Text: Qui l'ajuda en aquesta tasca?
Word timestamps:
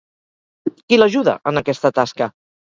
Qui 0.79 0.99
l'ajuda 0.99 1.37
en 1.53 1.63
aquesta 1.63 1.93
tasca? 2.01 2.31